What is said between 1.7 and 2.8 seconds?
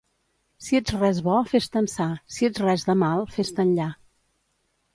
ençà; si ets